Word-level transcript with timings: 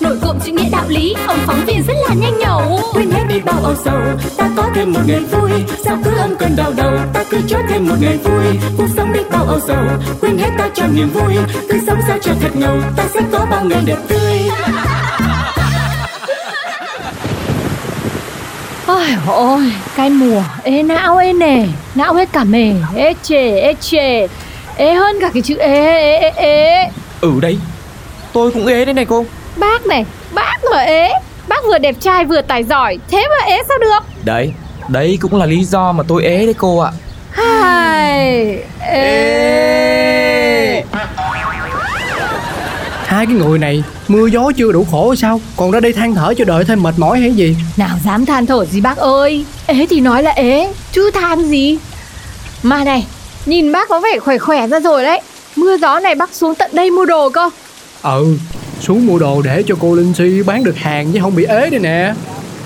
Nổi 0.00 0.18
cộm 0.22 0.38
chữ 0.44 0.52
nghĩa 0.52 0.68
đạo 0.72 0.84
lý, 0.88 1.14
ông 1.26 1.38
phóng 1.46 1.64
viên 1.66 1.82
rất 1.86 1.94
là 2.08 2.14
nhanh 2.14 2.38
nhẩu. 2.38 2.80
Quên 2.92 3.10
hết 3.10 3.22
đi 3.28 3.40
bao 3.40 3.60
âu 3.62 3.74
sầu 3.84 4.00
ta 4.36 4.50
có 4.56 4.68
thêm 4.74 4.92
một 4.92 5.00
ngày 5.06 5.20
vui. 5.20 5.50
Sao 5.84 5.98
cứ 6.04 6.10
âm 6.16 6.36
cơn 6.36 6.56
đau 6.56 6.72
đầu 6.76 6.92
ta 7.12 7.24
cứ 7.30 7.38
cho 7.48 7.58
thêm 7.68 7.88
một 7.88 7.94
ngày 8.00 8.16
vui. 8.16 8.44
Cuộc 8.76 8.86
sống 8.96 9.12
đi 9.12 9.20
bao 9.30 9.44
âu 9.44 9.60
sầu 9.66 9.84
quên 10.20 10.38
hết 10.38 10.50
ta 10.58 10.68
cho 10.74 10.86
niềm 10.86 11.08
vui. 11.08 11.34
Cứ 11.68 11.78
sống 11.86 11.98
sao 12.08 12.18
cho 12.22 12.32
thật 12.40 12.56
ngầu 12.56 12.76
ta 12.96 13.04
sẽ 13.14 13.20
có 13.32 13.46
bao 13.50 13.64
ngày 13.64 13.82
đẹp 13.86 13.98
tươi. 14.08 14.38
Ôi 18.86 19.06
ôi, 19.26 19.72
cái 19.96 20.10
mùa 20.10 20.42
ê 20.62 20.82
não 20.82 21.16
ê 21.16 21.32
nề, 21.32 21.66
não 21.94 22.14
hết 22.14 22.28
cả 22.32 22.44
mề, 22.44 22.72
ê 22.96 23.14
chề, 23.22 23.60
ê 23.60 23.74
chề, 23.80 24.26
ê 24.76 24.94
hơn 24.94 25.16
cả 25.20 25.30
cái 25.34 25.42
chữ 25.42 25.56
ê 25.56 25.84
ê 26.18 26.18
ê 26.18 26.30
ê. 26.36 26.88
Ừ 27.20 27.40
đấy 27.40 27.58
Tôi 28.32 28.50
cũng 28.50 28.66
ế 28.66 28.84
đấy 28.84 28.94
này 28.94 29.04
cô 29.04 29.24
Bác 29.56 29.86
này, 29.86 30.04
bác 30.34 30.56
mà 30.70 30.78
ế, 30.78 31.12
bác 31.48 31.64
vừa 31.64 31.78
đẹp 31.78 31.94
trai 32.00 32.24
vừa 32.24 32.42
tài 32.42 32.64
giỏi, 32.64 32.98
thế 33.10 33.26
mà 33.30 33.44
ế 33.46 33.62
sao 33.68 33.78
được? 33.78 33.98
Đấy 34.24 34.52
Đấy 34.88 35.18
cũng 35.20 35.36
là 35.36 35.46
lý 35.46 35.64
do 35.64 35.92
mà 35.92 36.04
tôi 36.08 36.24
ế 36.24 36.44
đấy 36.44 36.54
cô 36.58 36.78
ạ 36.78 36.90
Hai, 37.30 38.58
ê. 38.80 40.82
Hai 43.06 43.26
cái 43.26 43.34
người 43.34 43.58
này 43.58 43.84
Mưa 44.08 44.26
gió 44.26 44.50
chưa 44.56 44.72
đủ 44.72 44.86
khổ 44.90 45.14
sao 45.14 45.40
Còn 45.56 45.70
ra 45.70 45.80
đây 45.80 45.92
than 45.92 46.14
thở 46.14 46.34
cho 46.38 46.44
đợi 46.44 46.64
thêm 46.64 46.82
mệt 46.82 46.94
mỏi 46.96 47.20
hay 47.20 47.30
gì 47.30 47.56
Nào 47.76 47.96
dám 48.04 48.26
than 48.26 48.46
thở 48.46 48.64
gì 48.64 48.80
bác 48.80 48.96
ơi, 48.96 49.44
ế 49.66 49.86
thì 49.90 50.00
nói 50.00 50.22
là 50.22 50.30
ế, 50.30 50.72
chứ 50.92 51.10
than 51.10 51.44
gì? 51.44 51.78
Mà 52.62 52.84
này, 52.84 53.06
nhìn 53.46 53.72
bác 53.72 53.88
có 53.88 54.00
vẻ 54.00 54.18
khỏe 54.18 54.38
khỏe 54.38 54.66
ra 54.66 54.80
rồi 54.80 55.04
đấy. 55.04 55.20
Mưa 55.56 55.76
gió 55.76 56.00
này 56.00 56.14
bác 56.14 56.34
xuống 56.34 56.54
tận 56.54 56.70
đây 56.74 56.90
mua 56.90 57.04
đồ 57.04 57.30
cơ. 57.30 57.50
Ừ 58.02 58.36
Xuống 58.82 59.06
mua 59.06 59.18
đồ 59.18 59.42
để 59.42 59.62
cho 59.66 59.74
cô 59.80 59.94
Linh 59.94 60.14
Si 60.14 60.42
bán 60.46 60.64
được 60.64 60.76
hàng 60.76 61.12
chứ 61.12 61.18
không 61.22 61.34
bị 61.36 61.44
ế 61.44 61.70
đây 61.70 61.80
nè 61.80 62.14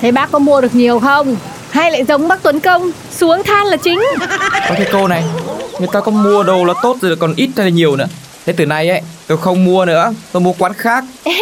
Thế 0.00 0.11
bác 0.12 0.33
có 0.33 0.39
mua 0.39 0.61
được 0.61 0.75
nhiều 0.75 0.98
không? 0.98 1.36
Hay 1.70 1.91
lại 1.91 2.05
giống 2.05 2.28
bác 2.28 2.42
Tuấn 2.42 2.61
Công, 2.61 2.91
xuống 3.11 3.42
than 3.42 3.67
là 3.67 3.77
chính? 3.77 4.03
Có 4.69 4.75
thế 4.77 4.86
cô 4.92 5.08
này 5.08 5.25
Người 5.78 5.89
ta 5.92 6.00
có 6.00 6.11
mua 6.11 6.42
đồ 6.42 6.64
là 6.64 6.75
tốt 6.83 6.97
rồi 7.03 7.17
còn 7.17 7.34
ít 7.36 7.50
hay 7.56 7.67
là 7.67 7.70
nhiều 7.70 7.97
nữa 7.97 8.06
Thế 8.47 8.53
từ 8.53 8.67
nay 8.67 8.89
ấy 8.89 9.00
tôi 9.27 9.39
không 9.39 9.64
mua 9.64 9.84
nữa 9.84 10.12
Tôi 10.33 10.42
mua 10.42 10.53
quán 10.58 10.73
khác 10.73 11.05
Ê, 11.25 11.33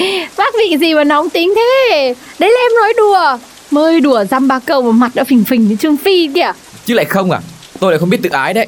bác 0.36 0.54
vị 0.58 0.76
gì 0.80 0.94
mà 0.94 1.04
nóng 1.04 1.30
tính 1.30 1.54
thế? 1.56 2.14
Đấy 2.38 2.50
là 2.50 2.60
em 2.66 2.72
nói 2.80 2.92
đùa. 2.96 3.46
Mới 3.70 4.00
đùa 4.00 4.24
dăm 4.30 4.48
ba 4.48 4.58
câu 4.58 4.82
mà 4.82 4.92
mặt 4.92 5.10
đã 5.14 5.24
phình 5.24 5.44
phình 5.44 5.68
như 5.68 5.76
Trương 5.76 5.96
Phi 5.96 6.28
kìa. 6.34 6.52
Chứ 6.84 6.94
lại 6.94 7.04
không 7.04 7.30
à 7.30 7.40
Tôi 7.80 7.92
lại 7.92 7.98
không 7.98 8.10
biết 8.10 8.18
tự 8.22 8.30
ái 8.30 8.54
đấy 8.54 8.66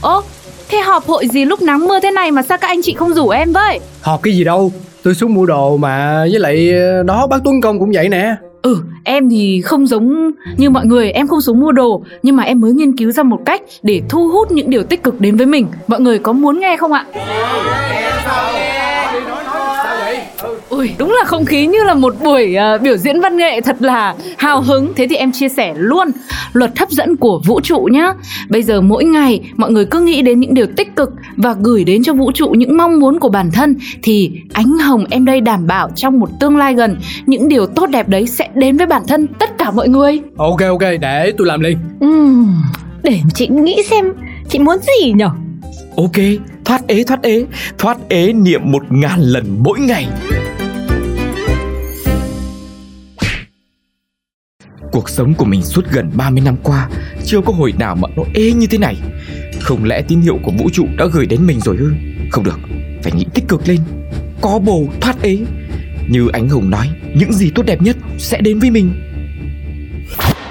Ô, 0.00 0.22
thế 0.68 0.78
họp 0.80 1.06
hội 1.06 1.26
gì 1.28 1.44
lúc 1.44 1.62
nắng 1.62 1.86
mưa 1.88 2.00
thế 2.00 2.10
này 2.10 2.30
mà 2.30 2.42
sao 2.42 2.58
các 2.58 2.68
anh 2.68 2.80
chị 2.82 2.94
không 2.94 3.14
rủ 3.14 3.28
em 3.28 3.52
với? 3.52 3.80
Họp 4.02 4.22
cái 4.22 4.34
gì 4.34 4.44
đâu 4.44 4.72
Tôi 5.02 5.14
xuống 5.14 5.34
mua 5.34 5.46
đồ 5.46 5.76
mà 5.76 6.20
Với 6.30 6.40
lại 6.40 6.72
ờ, 6.72 7.02
đó 7.02 7.26
bác 7.26 7.36
Tuấn 7.44 7.60
Công 7.60 7.78
cũng 7.78 7.90
vậy 7.94 8.08
nè 8.08 8.34
Ừ, 8.62 8.76
em 9.04 9.30
thì 9.30 9.62
không 9.64 9.86
giống 9.86 10.30
như 10.56 10.70
mọi 10.70 10.86
người, 10.86 11.10
em 11.10 11.26
không 11.28 11.40
xuống 11.40 11.60
mua 11.60 11.72
đồ 11.72 12.02
Nhưng 12.22 12.36
mà 12.36 12.42
em 12.42 12.60
mới 12.60 12.72
nghiên 12.72 12.96
cứu 12.96 13.10
ra 13.12 13.22
một 13.22 13.40
cách 13.46 13.62
để 13.82 14.02
thu 14.08 14.28
hút 14.28 14.50
những 14.50 14.70
điều 14.70 14.82
tích 14.82 15.02
cực 15.02 15.20
đến 15.20 15.36
với 15.36 15.46
mình 15.46 15.66
Mọi 15.86 16.00
người 16.00 16.18
có 16.18 16.32
muốn 16.32 16.60
nghe 16.60 16.76
không 16.76 16.92
ạ? 16.92 17.04
Ui, 20.76 20.90
đúng 20.98 21.10
là 21.10 21.24
không 21.24 21.44
khí 21.44 21.66
như 21.66 21.78
là 21.84 21.94
một 21.94 22.14
buổi 22.24 22.54
ờ, 22.54 22.78
biểu 22.78 22.96
diễn 22.96 23.20
văn 23.20 23.36
nghệ 23.36 23.60
thật 23.60 23.76
là 23.82 24.14
hào 24.38 24.60
hứng. 24.60 24.92
Thế 24.96 25.06
thì 25.10 25.16
em 25.16 25.32
chia 25.32 25.48
sẻ 25.48 25.74
luôn 25.76 26.08
luật 26.52 26.78
hấp 26.78 26.90
dẫn 26.90 27.16
của 27.16 27.40
vũ 27.46 27.60
trụ 27.60 27.88
nhá. 27.92 28.12
Bây 28.48 28.62
giờ 28.62 28.80
mỗi 28.80 29.04
ngày 29.04 29.40
mọi 29.56 29.70
người 29.70 29.84
cứ 29.84 30.00
nghĩ 30.00 30.22
đến 30.22 30.40
những 30.40 30.54
điều 30.54 30.66
tích 30.76 30.96
cực 30.96 31.10
Và 31.36 31.54
gửi 31.62 31.84
đến 31.84 32.02
cho 32.02 32.12
vũ 32.12 32.32
trụ 32.32 32.48
những 32.48 32.76
mong 32.76 33.00
muốn 33.00 33.20
của 33.20 33.28
bản 33.28 33.50
thân 33.50 33.76
Thì 34.02 34.30
ánh 34.52 34.78
hồng 34.78 35.04
em 35.10 35.24
đây 35.24 35.40
đảm 35.40 35.66
bảo 35.66 35.90
trong 35.96 36.20
một 36.20 36.28
tương 36.40 36.56
lai 36.56 36.74
gần. 36.74 36.96
Những 37.26 37.48
điều 37.48 37.66
tốt 37.66 37.86
đẹp 37.86 38.08
đấy 38.08 38.26
sẽ 38.26 38.48
đến 38.54 38.76
với 38.76 38.86
bản 38.86 39.02
thân 39.08 39.26
tất 39.26 39.58
cả 39.58 39.70
mọi 39.70 39.88
người. 39.88 40.20
Ok 40.36 40.60
ok 40.60 40.82
để 41.00 41.32
tôi 41.38 41.46
làm 41.46 41.60
liền. 41.60 41.78
Ừm, 42.00 42.62
để 43.02 43.20
chị 43.34 43.48
nghĩ 43.48 43.76
xem 43.90 44.12
chị 44.48 44.58
muốn 44.58 44.76
gì 44.78 45.12
nhở? 45.12 45.30
Ok 45.96 46.24
Thoát 46.64 46.86
ế 46.86 47.04
thoát 47.04 47.22
ế. 47.22 47.44
Thoát 47.78 47.98
ế 48.08 48.32
niệm 48.32 48.60
một 48.64 48.82
ngàn 48.90 49.20
lần 49.20 49.44
mỗi 49.62 49.78
ngày 49.80 50.06
Cuộc 54.94 55.08
sống 55.08 55.34
của 55.34 55.44
mình 55.44 55.62
suốt 55.62 55.84
gần 55.90 56.10
30 56.16 56.42
năm 56.44 56.56
qua, 56.62 56.88
Chưa 57.24 57.40
có 57.40 57.52
hồi 57.52 57.72
nào 57.78 57.96
mà 57.96 58.08
nó 58.16 58.22
ế 58.34 58.52
như 58.52 58.66
thế 58.66 58.78
này. 58.78 58.96
Không 59.60 59.84
lẽ 59.84 60.02
tín 60.08 60.20
hiệu 60.20 60.38
của 60.42 60.52
vũ 60.58 60.70
trụ 60.72 60.86
đã 60.98 61.06
gửi 61.12 61.26
đến 61.26 61.46
mình 61.46 61.60
rồi 61.60 61.76
ư? 61.76 61.92
Không 62.30 62.44
được, 62.44 62.58
Phải 63.02 63.12
nghĩ 63.12 63.26
tích 63.34 63.44
cực 63.48 63.68
lên. 63.68 63.78
Có 64.40 64.58
bồ 64.58 64.84
thoát 65.00 65.22
ế. 65.22 65.38
Như 66.08 66.28
anh 66.32 66.48
Hùng 66.48 66.70
nói, 66.70 66.90
Những 67.14 67.32
gì 67.32 67.50
tốt 67.54 67.62
đẹp 67.66 67.82
nhất 67.82 67.96
sẽ 68.18 68.40
đến 68.40 68.58
với 68.58 68.70
mình. 68.70 68.94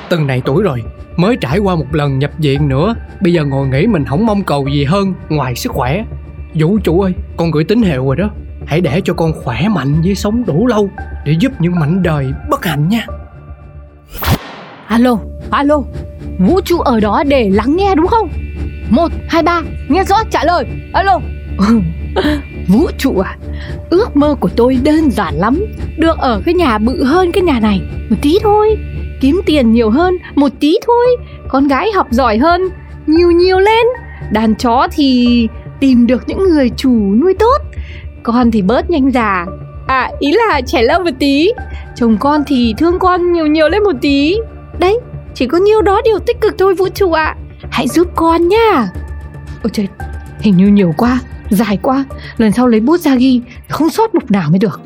Từng 0.10 0.28
này 0.28 0.42
tuổi 0.46 0.64
rồi, 0.64 0.84
Mới 1.18 1.38
trải 1.42 1.58
qua 1.58 1.76
một 1.76 1.96
lần 1.96 2.20
nhập 2.20 2.32
viện 2.38 2.68
nữa. 2.70 2.96
Bây 3.22 3.34
giờ 3.34 3.46
ngồi 3.46 3.68
nghĩ 3.68 3.88
mình 3.88 4.06
không 4.06 4.26
mong 4.26 4.44
cầu 4.44 4.68
gì 4.68 4.84
hơn, 4.84 5.14
Ngoài 5.30 5.56
sức 5.56 5.72
khỏe. 5.72 6.06
Vũ 6.54 6.80
trụ 6.80 7.02
ơi, 7.02 7.14
con 7.38 7.52
gửi 7.52 7.64
tín 7.64 7.82
hiệu 7.82 8.06
rồi 8.06 8.16
đó. 8.16 8.32
Hãy 8.66 8.82
để 8.82 9.02
cho 9.06 9.14
con 9.14 9.34
khỏe 9.44 9.68
mạnh 9.68 10.02
với 10.02 10.16
sống 10.16 10.44
đủ 10.46 10.68
lâu, 10.68 10.90
Để 11.26 11.36
giúp 11.40 11.52
những 11.60 11.80
mảnh 11.80 12.04
đời 12.04 12.28
bất 12.50 12.66
hạnh 12.66 12.90
nha. 12.90 13.06
Alo, 14.94 15.18
alo, 15.50 15.84
vũ 16.40 16.62
trụ 16.62 16.80
ở 16.80 17.00
đó 17.00 17.24
để 17.28 17.50
lắng 17.50 17.76
nghe 17.76 17.96
đúng 17.96 18.08
không? 18.08 18.30
Một, 18.90 19.12
hai, 19.28 19.44
ba, 19.44 19.62
nghe 19.90 20.04
rõ 20.04 20.16
trả 20.32 20.44
lời, 20.44 20.66
alo. 20.94 21.20
Vũ 22.68 22.88
trụ 22.98 23.20
à, 23.20 23.38
ước 23.90 24.18
mơ 24.18 24.36
của 24.40 24.50
tôi 24.56 24.78
đơn 24.84 25.12
giản 25.12 25.36
lắm 25.36 25.66
Được 25.98 26.18
ở 26.18 26.42
cái 26.46 26.54
nhà 26.54 26.78
bự 26.78 27.04
hơn 27.04 27.32
cái 27.32 27.44
nhà 27.44 27.60
này. 27.60 27.82
Một 28.10 28.16
tí 28.22 28.38
thôi 28.44 28.78
Kiếm 29.22 29.42
tiền 29.46 29.72
nhiều 29.72 29.90
hơn 29.90 30.18
một 30.36 30.52
tí 30.60 30.78
thôi 30.88 31.06
Con 31.48 31.68
gái 31.68 31.92
học 31.92 32.08
giỏi 32.12 32.38
hơn 32.38 32.62
Nhiều 33.08 33.32
nhiều 33.32 33.60
lên. 33.60 33.86
Đàn 34.32 34.56
chó 34.56 34.88
thì 34.92 35.48
tìm 35.80 36.08
được 36.08 36.24
những 36.28 36.50
người 36.50 36.70
chủ 36.78 37.16
nuôi 37.22 37.34
tốt 37.40 37.58
Con 38.24 38.52
thì 38.52 38.62
bớt 38.62 38.90
nhanh 38.90 39.12
già. 39.12 39.46
À 39.88 40.12
ý 40.20 40.32
là 40.32 40.62
trẻ 40.62 40.82
lâu 40.82 41.04
một 41.04 41.12
tí 41.20 41.50
Chồng 41.96 42.18
con 42.20 42.44
thì 42.48 42.74
thương 42.78 43.00
con 43.00 43.32
nhiều 43.32 43.48
nhiều 43.48 43.70
lên 43.70 43.84
một 43.84 43.96
tí. 44.02 44.38
Đấy, 44.80 45.00
chỉ 45.34 45.48
có 45.48 45.58
nhiêu 45.58 45.82
đó 45.82 46.02
điều 46.06 46.20
tích 46.20 46.42
cực 46.42 46.56
thôi 46.58 46.76
vũ 46.76 46.88
trụ 46.90 47.12
ạ. 47.12 47.36
Hãy 47.72 47.88
giúp 47.88 48.08
con 48.16 48.48
nha 48.48 48.90
Ôi 49.64 49.70
trời, 49.74 49.88
hình 50.40 50.58
như 50.58 50.68
nhiều 50.68 50.94
quá, 50.98 51.20
dài 51.50 51.78
quá. 51.82 52.06
Lần 52.38 52.52
sau 52.52 52.68
lấy 52.68 52.80
bút 52.80 53.00
ra 53.00 53.16
ghi, 53.16 53.42
không 53.70 53.90
sót 53.90 54.16
mục 54.16 54.32
nào 54.32 54.50
mới 54.50 54.60
được. 54.60 54.82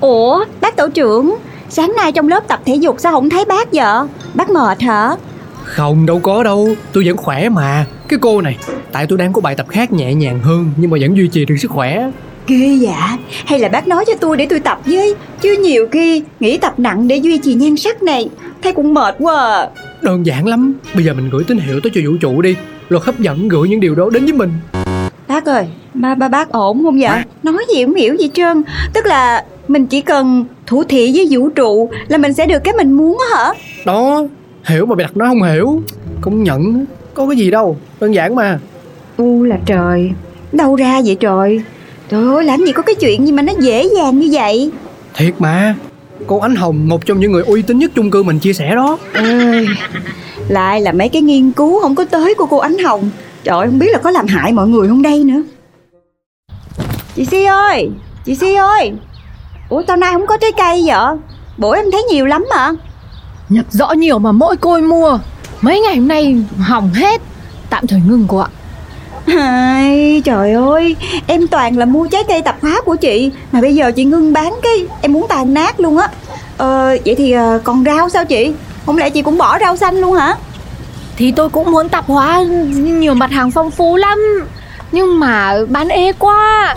Ủa, 0.00 0.44
bác 0.60 0.76
tổ 0.76 0.88
trưởng, 0.88 1.36
sáng 1.68 1.92
nay 1.96 2.12
trong 2.12 2.28
lớp 2.28 2.48
tập 2.48 2.60
thể 2.64 2.74
dục 2.74 2.96
sao 2.98 3.12
không 3.12 3.30
thấy 3.30 3.44
bác 3.44 3.72
vậy? 3.72 4.08
Bác 4.34 4.50
mệt 4.50 4.80
hả? 4.80 5.16
Không 5.64 6.06
đâu 6.06 6.20
có 6.20 6.42
đâu. 6.42 6.68
Tôi 6.92 7.04
vẫn 7.06 7.16
khỏe 7.16 7.48
mà. 7.48 7.86
Cái 8.08 8.18
cô 8.22 8.40
này 8.40 8.58
Tại 8.92 9.06
tôi 9.06 9.18
đang 9.18 9.32
có 9.32 9.40
bài 9.40 9.54
tập 9.54 9.66
khác 9.68 9.92
nhẹ 9.92 10.14
nhàng 10.14 10.40
hơn 10.40 10.70
Nhưng 10.76 10.90
mà 10.90 10.98
vẫn 11.00 11.16
duy 11.16 11.28
trì 11.28 11.44
được 11.44 11.56
sức 11.58 11.70
khỏe 11.70 12.10
Ghê 12.46 12.78
dạ, 12.80 13.18
hay 13.46 13.58
là 13.58 13.68
bác 13.68 13.88
nói 13.88 14.04
cho 14.06 14.12
tôi 14.20 14.36
để 14.36 14.46
tôi 14.50 14.60
tập 14.60 14.80
với? 14.84 15.14
Chứ 15.40 15.56
nhiều 15.62 15.86
khi 15.92 16.22
nghĩ 16.40 16.58
tập 16.58 16.74
nặng 16.78 17.08
để 17.08 17.16
duy 17.16 17.38
trì 17.38 17.54
nhan 17.54 17.76
sắc 17.76 18.02
này 18.02 18.28
Thấy 18.62 18.72
cũng 18.72 18.94
mệt 18.94 19.14
quá 19.18 19.34
à. 19.34 19.68
Đơn 20.02 20.26
giản 20.26 20.46
lắm. 20.46 20.74
Bây 20.94 21.04
giờ 21.04 21.14
mình 21.14 21.30
gửi 21.32 21.44
tín 21.46 21.58
hiệu 21.58 21.80
tới 21.82 21.92
cho 21.94 22.00
vũ 22.06 22.16
trụ 22.20 22.42
đi. 22.42 22.56
Luật 22.88 23.04
hấp 23.04 23.18
dẫn 23.18 23.48
gửi 23.48 23.68
những 23.68 23.80
điều 23.80 23.94
đó 23.94 24.10
đến 24.12 24.24
với 24.24 24.32
mình. 24.32 24.50
Bác 25.28 25.44
ơi, 25.44 25.66
ba 25.94 26.14
ba 26.14 26.28
bác 26.28 26.50
ổn 26.50 26.82
không 26.82 27.00
vậy? 27.00 27.22
Nói 27.42 27.64
gì 27.74 27.84
cũng 27.84 27.94
hiểu 27.94 28.14
gì 28.14 28.30
trơn. 28.34 28.62
Tức 28.92 29.06
là 29.06 29.44
mình 29.68 29.86
chỉ 29.86 30.00
cần 30.00 30.44
thủ 30.66 30.84
thị 30.84 31.12
với 31.14 31.26
vũ 31.30 31.48
trụ 31.48 31.90
là 32.08 32.18
mình 32.18 32.32
sẽ 32.32 32.46
được 32.46 32.58
cái 32.64 32.74
mình 32.74 32.92
muốn 32.92 33.18
á 33.30 33.36
hả? 33.36 33.52
Đó 33.86 34.22
Hiểu 34.64 34.86
mà 34.86 34.94
mày 34.94 35.04
đặt 35.04 35.16
nó 35.16 35.26
không 35.26 35.42
hiểu. 35.42 35.82
Công 36.20 36.42
nhận 36.42 36.84
Có 37.14 37.26
cái 37.26 37.36
gì 37.36 37.50
đâu. 37.50 37.76
Đơn 38.00 38.14
giản 38.14 38.34
mà. 38.34 38.58
U 39.16 39.42
là 39.44 39.58
trời. 39.66 40.10
Đâu 40.52 40.76
ra 40.76 41.00
vậy 41.04 41.16
trời 41.20 41.62
Trời 42.12 42.34
ơi 42.34 42.44
làm 42.44 42.64
gì 42.64 42.72
có 42.72 42.82
cái 42.82 42.94
chuyện 42.94 43.26
gì 43.26 43.32
mà 43.32 43.42
nó 43.42 43.52
dễ 43.60 43.88
dàng 43.96 44.18
như 44.18 44.28
vậy? 44.32 44.70
Thiệt 45.14 45.34
mà. 45.38 45.74
Cô 46.26 46.38
Ánh 46.38 46.54
Hồng 46.54 46.88
Một 46.88 47.06
trong 47.06 47.20
những 47.20 47.32
người 47.32 47.42
uy 47.42 47.62
tín 47.62 47.78
nhất 47.78 47.90
chung 47.94 48.10
cư 48.10 48.22
mình 48.22 48.38
chia 48.38 48.52
sẻ 48.52 48.74
đó. 48.74 48.98
Ơi 49.14 49.66
Lại 50.48 50.80
là 50.80 50.92
mấy 50.92 51.08
cái 51.08 51.22
nghiên 51.22 51.52
cứu 51.52 51.80
không 51.80 51.94
có 51.94 52.04
tới 52.04 52.34
của 52.34 52.46
cô 52.46 52.58
Ánh 52.58 52.78
Hồng. 52.78 53.10
Trời 53.44 53.58
ơi, 53.58 53.66
không 53.66 53.78
biết 53.78 53.86
là 53.92 53.98
có 53.98 54.10
làm 54.10 54.26
hại 54.26 54.52
mọi 54.52 54.68
người 54.68 54.88
không 54.88 55.02
đây 55.02 55.24
nữa. 55.24 55.42
Chị 57.16 57.24
Si 57.24 57.44
ơi 57.44 57.90
Chị 58.24 58.34
Si 58.34 58.54
ơi. 58.54 58.92
Ủa 59.68 59.82
tao 59.82 59.96
nay 59.96 60.12
không 60.12 60.26
có 60.26 60.36
trái 60.36 60.52
cây 60.56 60.82
vậy? 60.86 61.16
Bữa 61.58 61.76
em 61.76 61.90
thấy 61.92 62.02
nhiều 62.02 62.26
lắm 62.26 62.44
mà. 62.50 62.70
Nhập 63.48 63.66
rõ 63.70 63.92
nhiều 63.92 64.18
mà 64.18 64.32
mỗi 64.32 64.56
côi 64.56 64.82
mua. 64.82 65.18
Mấy 65.60 65.80
ngày 65.80 65.96
hôm 65.96 66.08
nay 66.08 66.36
hỏng 66.58 66.90
hết. 66.94 67.20
Tạm 67.70 67.86
thời 67.86 68.00
ngừng 68.08 68.24
cô 68.28 68.38
ạ 68.38 68.48
Trời 70.20 70.52
ơi, 70.52 70.96
Em 71.26 71.46
toàn 71.46 71.76
là 71.76 71.84
mua 71.84 72.06
trái 72.06 72.24
cây 72.28 72.42
tạp 72.42 72.62
hóa 72.62 72.80
của 72.84 72.96
chị. 72.96 73.30
Mà 73.52 73.60
bây 73.60 73.74
giờ 73.74 73.92
chị 73.92 74.04
ngưng 74.04 74.32
bán 74.32 74.54
cái, 74.62 74.86
Em 75.00 75.12
muốn 75.12 75.26
tàn 75.28 75.54
nát 75.54 75.80
luôn 75.80 75.98
á. 75.98 76.08
Ờ 76.56 76.96
vậy 77.04 77.14
thì 77.14 77.32
ờ, 77.32 77.60
còn 77.64 77.84
rau 77.84 78.08
sao 78.08 78.24
chị? 78.24 78.52
Không 78.86 78.98
lẽ 78.98 79.10
chị 79.10 79.22
cũng 79.22 79.38
bỏ 79.38 79.58
rau 79.58 79.76
xanh 79.76 80.00
luôn 80.00 80.12
hả? 80.14 80.34
Thì 81.16 81.32
tôi 81.32 81.48
cũng 81.48 81.72
muốn 81.72 81.88
tạp 81.88 82.06
hóa 82.06 82.42
nhiều 82.74 83.14
mặt 83.14 83.30
hàng 83.30 83.50
phong 83.50 83.70
phú 83.70 83.96
lắm. 83.96 84.18
Nhưng 84.92 85.20
mà 85.20 85.54
bán 85.68 85.88
ế 85.88 86.12
quá. 86.18 86.76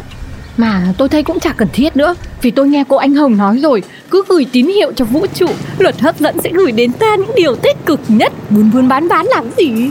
Mà 0.58 0.82
tôi 0.98 1.10
thấy 1.10 1.24
cũng 1.24 1.40
chả 1.40 1.52
cần 1.52 1.68
thiết 1.74 1.98
nữa. 1.98 2.16
Vì 2.42 2.52
tôi 2.52 2.68
nghe 2.68 2.84
cô 2.90 2.96
anh 2.98 3.14
Hồng 3.16 3.38
nói 3.38 3.58
rồi, 3.58 3.84
Cứ 4.12 4.24
gửi 4.28 4.46
tín 4.52 4.68
hiệu 4.68 4.92
cho 4.96 5.06
vũ 5.06 5.26
trụ, 5.34 5.48
Luật 5.78 6.02
hấp 6.02 6.20
dẫn 6.20 6.42
sẽ 6.44 6.50
gửi 6.54 6.72
đến 6.72 6.92
ta 6.92 7.16
những 7.16 7.36
điều 7.36 7.56
tích 7.56 7.86
cực 7.86 8.00
nhất. 8.08 8.34
Buôn 8.50 8.72
buôn 8.74 8.88
bán 8.88 9.08
bán 9.08 9.26
làm 9.26 9.46
gì? 9.58 9.90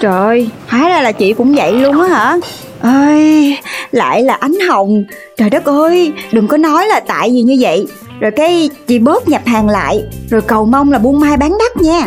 Trời 0.00 0.48
hóa 0.68 0.88
ra 0.88 1.00
là 1.02 1.12
chị 1.12 1.32
cũng 1.32 1.54
vậy 1.54 1.72
luôn 1.72 2.02
á 2.02 2.08
hả? 2.08 2.36
Ơi, 2.80 3.58
lại 3.90 4.22
là 4.22 4.34
ánh 4.34 4.54
hồng. 4.68 5.04
Trời 5.36 5.50
đất 5.50 5.64
ơi, 5.64 6.12
đừng 6.32 6.48
có 6.48 6.56
nói 6.56 6.86
là 6.86 7.00
tại 7.00 7.30
vì 7.30 7.42
như 7.42 7.56
vậy. 7.60 7.86
Rồi 8.20 8.30
cái 8.30 8.70
chị 8.86 8.98
bớt 8.98 9.28
nhập 9.28 9.42
hàng 9.46 9.68
lại, 9.68 10.02
rồi 10.30 10.40
cầu 10.40 10.64
mong 10.64 10.92
là 10.92 10.98
buôn 10.98 11.20
mai 11.20 11.36
bán 11.36 11.58
đắt 11.58 11.82
nha. 11.82 12.06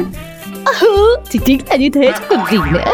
À, 0.65 0.73
ừ, 0.81 1.15
thì 1.31 1.39
chính 1.45 1.59
là 1.69 1.75
như 1.75 1.89
thế 1.93 2.11
chứ 2.11 2.23
còn 2.29 2.39
gì 2.51 2.57
nữa 2.73 2.91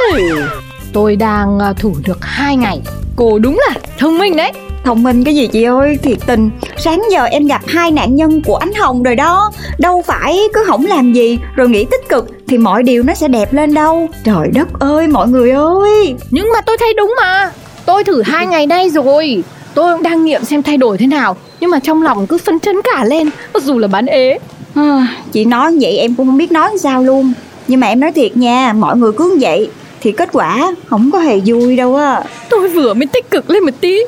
Tôi 0.94 1.16
đang 1.16 1.60
à, 1.60 1.74
thủ 1.74 1.96
được 2.06 2.26
hai 2.26 2.56
ngày 2.56 2.82
Cô 3.16 3.40
đúng 3.40 3.60
là 3.68 3.76
thông 3.98 4.18
minh 4.18 4.36
đấy 4.36 4.52
Thông 4.86 5.04
minh 5.04 5.24
cái 5.24 5.36
gì 5.36 5.48
chị 5.48 5.64
ơi, 5.64 5.98
thiệt 6.04 6.18
tình. 6.26 6.50
Sáng 6.78 7.04
giờ 7.12 7.26
em 7.26 7.48
gặp 7.48 7.62
hai 7.68 7.92
nạn 7.92 8.16
nhân 8.16 8.42
của 8.46 8.56
ánh 8.56 8.74
hồng 8.74 9.04
rồi 9.04 9.16
đó. 9.16 9.52
Đâu 9.80 10.02
phải 10.08 10.40
cứ 10.54 10.64
không 10.68 10.86
làm 10.86 11.14
gì 11.14 11.40
rồi 11.56 11.70
nghĩ 11.70 11.86
tích 11.92 12.10
cực 12.10 12.28
thì 12.48 12.58
mọi 12.58 12.84
điều 12.84 13.04
nó 13.04 13.14
sẽ 13.14 13.28
đẹp 13.28 13.54
lên 13.54 13.74
đâu. 13.74 14.10
Trời 14.24 14.48
đất 14.54 14.80
ơi 14.80 15.08
mọi 15.08 15.28
người 15.28 15.52
ơi. 15.52 16.16
Nhưng 16.30 16.50
mà 16.54 16.62
tôi 16.62 16.78
thấy 16.80 16.94
đúng 16.98 17.16
mà 17.22 17.52
Tôi 17.86 18.04
thử 18.04 18.22
hai 18.22 18.48
ngày 18.48 18.68
nay 18.68 18.90
rồi 18.90 19.44
Tôi 19.74 19.94
cũng 19.94 20.04
đang 20.04 20.26
nghiệm 20.26 20.44
xem 20.44 20.64
thay 20.64 20.78
đổi 20.78 20.98
thế 20.98 21.08
nào 21.08 21.36
Nhưng 21.60 21.70
mà 21.70 21.80
trong 21.80 22.04
lòng 22.04 22.28
cứ 22.28 22.38
phấn 22.38 22.60
chấn 22.60 22.76
cả 22.82 23.04
lên 23.04 23.30
Mặc 23.54 23.64
dù 23.64 23.80
là 23.80 23.88
bán 23.88 24.06
ế 24.06 24.40
À, 24.76 25.08
chị 25.32 25.46
nói 25.46 25.78
vậy 25.82 25.98
em 25.98 26.16
cũng 26.16 26.26
không 26.26 26.38
biết 26.38 26.52
nói 26.52 26.78
sao 26.80 27.04
luôn 27.04 27.34
Nhưng 27.68 27.80
mà 27.80 27.88
em 27.88 28.00
nói 28.00 28.12
thiệt 28.12 28.38
nha 28.38 28.74
Mọi 28.74 28.98
người 28.98 29.12
cứ 29.12 29.30
như 29.30 29.38
vậy 29.40 29.70
Thì 30.02 30.12
kết 30.12 30.30
quả 30.32 30.76
không 30.86 31.10
có 31.14 31.20
hề 31.20 31.40
vui 31.46 31.76
đâu 31.76 31.96
á 31.96 32.24
Tôi 32.50 32.70
vừa 32.70 32.94
mới 32.94 33.06
tích 33.06 33.32
cực 33.32 33.50
lên 33.50 33.64
một 33.64 33.74
tí 33.82 34.00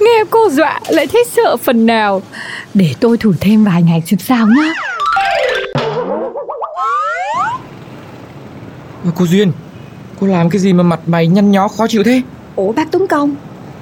Nghe 0.00 0.24
cô 0.30 0.48
dọa 0.50 0.80
lại 0.88 1.06
thấy 1.06 1.24
sợ 1.36 1.56
phần 1.56 1.86
nào. 1.86 2.22
Để 2.74 2.94
tôi 3.00 3.18
thử 3.18 3.32
thêm 3.40 3.64
vài 3.64 3.82
ngày 3.82 4.02
xem 4.06 4.18
sao 4.18 4.46
nhá. 4.46 4.72
Cô 9.16 9.26
Duyên 9.26 9.52
Cô 10.20 10.26
làm 10.26 10.50
cái 10.50 10.60
gì 10.60 10.72
mà 10.72 10.82
mặt 10.82 11.00
mày 11.06 11.26
nhăn 11.26 11.50
nhó 11.50 11.68
khó 11.68 11.86
chịu 11.86 12.04
thế? 12.04 12.22
Ủa 12.56 12.72
bác 12.72 12.92
Tuấn 12.92 13.06
Công? 13.06 13.34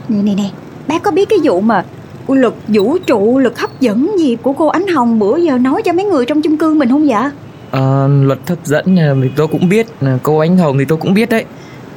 Nè 0.08 0.22
nè 0.22 0.34
nè 0.34 0.50
Bác 0.88 1.02
có 1.02 1.10
biết 1.10 1.28
cái 1.28 1.38
vụ 1.42 1.60
mà 1.60 1.84
Lực 2.28 2.54
vũ 2.68 2.98
trụ, 2.98 3.38
lực 3.38 3.58
hấp 3.58 3.80
dẫn 3.80 4.18
gì 4.18 4.36
của 4.42 4.52
cô 4.52 4.66
Ánh 4.66 4.86
Hồng 4.86 5.18
bữa 5.18 5.36
giờ 5.36 5.58
nói 5.58 5.82
cho 5.82 5.92
mấy 5.92 6.04
người 6.04 6.26
trong 6.26 6.42
chung 6.42 6.56
cư 6.58 6.74
mình 6.74 6.88
không 6.88 7.08
dạ? 7.08 7.30
Ờ, 7.70 8.08
luật 8.08 8.38
hấp 8.46 8.66
dẫn 8.66 8.96
thì 9.22 9.28
tôi 9.36 9.46
cũng 9.46 9.68
biết 9.68 9.86
Cô 10.22 10.38
Ánh 10.38 10.58
Hồng 10.58 10.78
thì 10.78 10.84
tôi 10.84 10.98
cũng 10.98 11.14
biết 11.14 11.28
đấy. 11.28 11.44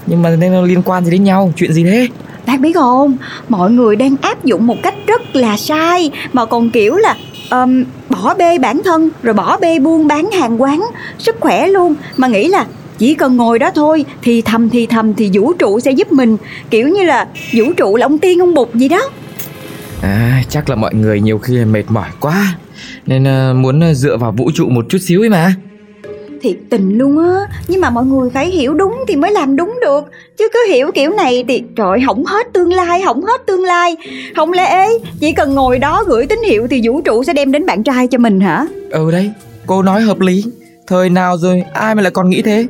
Nhưng 0.06 0.22
mà 0.22 0.30
nó 0.30 0.62
liên 0.62 0.82
quan 0.86 1.06
gì 1.06 1.12
đến 1.12 1.24
nhau 1.24 1.54
Chuyện 1.56 1.74
gì 1.74 1.84
thế 1.84 2.08
Bác 2.48 2.60
biết 2.62 2.74
không? 2.74 3.18
Mọi 3.50 3.72
người 3.72 3.96
đang 3.96 4.16
áp 4.22 4.46
dụng 4.46 4.68
một 4.68 4.76
cách 4.84 4.96
rất 5.08 5.36
là 5.36 5.58
sai 5.58 6.12
Mà 6.34 6.46
còn 6.46 6.70
kiểu 6.70 6.96
là 6.96 7.16
um, 7.52 7.84
Bỏ 8.10 8.34
bê 8.34 8.58
bản 8.58 8.82
thân 8.86 9.10
Rồi 9.24 9.34
bỏ 9.34 9.58
bê 9.62 9.80
buôn 9.80 10.08
bán 10.08 10.32
hàng 10.32 10.62
quán 10.62 10.86
Sức 11.18 11.36
khỏe 11.40 11.68
luôn. 11.68 11.96
Mà 12.18 12.28
nghĩ 12.28 12.48
là 12.48 12.66
chỉ 12.98 13.14
cần 13.14 13.38
ngồi 13.38 13.60
đó 13.60 13.72
thôi 13.76 14.06
Thì 14.22 14.42
thầm 14.42 14.70
thì 14.70 14.86
thầm 14.86 15.14
thì 15.14 15.30
vũ 15.34 15.54
trụ 15.54 15.80
sẽ 15.80 15.92
giúp 15.92 16.12
mình. 16.12 16.38
Kiểu 16.70 16.88
như 16.88 17.04
là 17.04 17.28
vũ 17.54 17.74
trụ 17.78 17.96
là 17.96 18.06
ông 18.06 18.18
tiên 18.18 18.42
ông 18.42 18.54
bụt 18.54 18.74
gì 18.74 18.88
đó. 18.88 19.02
À 20.02 20.44
chắc 20.50 20.70
là 20.70 20.76
mọi 20.76 20.94
người 20.94 21.20
nhiều 21.20 21.38
khi 21.38 21.66
mệt 21.66 21.84
mỏi 21.88 22.10
quá 22.20 22.56
Nên 23.06 23.24
uh, 23.24 23.56
muốn 23.56 23.80
ờ, 23.80 23.94
dựa 23.94 24.18
vào 24.18 24.32
vũ 24.32 24.52
trụ 24.56 24.70
một 24.70 24.86
chút 24.90 24.98
xíu 24.98 25.22
ấy 25.22 25.30
mà. 25.30 25.56
Thiệt 26.48 26.58
tình 26.70 26.98
luôn 26.98 27.20
á. 27.20 27.40
Nhưng 27.68 27.82
mà 27.82 27.90
mọi 27.90 28.06
người 28.06 28.30
phải 28.30 28.50
hiểu 28.50 28.74
đúng 28.74 29.04
thì 29.08 29.16
mới 29.16 29.32
làm 29.32 29.56
đúng 29.56 29.80
được. 29.82 30.06
Chứ 30.38 30.50
cứ 30.54 30.60
hiểu 30.70 30.92
kiểu 30.92 31.12
này 31.12 31.46
thì 31.48 31.64
trời 31.76 32.00
hỏng 32.00 32.26
hết 32.26 32.48
tương 32.54 32.74
lai 32.74 33.02
Hỏng 33.02 33.24
hết 33.24 33.46
tương 33.46 33.64
lai. 33.64 33.98
Không 34.36 34.54
lẽ 34.54 34.88
chỉ 35.20 35.32
cần 35.32 35.56
ngồi 35.56 35.80
đó 35.80 36.04
gửi 36.08 36.26
tín 36.26 36.40
hiệu 36.44 36.68
Thì 36.68 36.82
vũ 36.84 37.02
trụ 37.02 37.24
sẽ 37.24 37.34
đem 37.34 37.52
đến 37.52 37.66
bạn 37.66 37.84
trai 37.84 38.08
cho 38.08 38.18
mình 38.18 38.40
hả? 38.40 38.66
Ừ 38.92 39.12
đấy 39.12 39.32
Cô 39.66 39.82
nói 39.82 40.02
hợp 40.02 40.20
lý. 40.20 40.44
Thời 40.88 41.10
nào 41.10 41.38
rồi 41.38 41.64
ai 41.74 41.96
mà 41.96 42.02
lại 42.02 42.12
còn 42.12 42.30
nghĩ 42.30 42.42
thế? 42.42 42.66